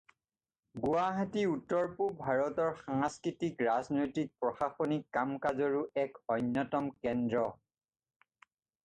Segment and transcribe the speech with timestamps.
[0.83, 7.45] গুৱাহাটী উত্তৰ পূব ভাৰতৰ সাংস্কৃতিক, ৰাজনৈতিক, প্ৰশাসনিক কাম-কাজৰো এক অন্যতম কেন্দ্ৰ।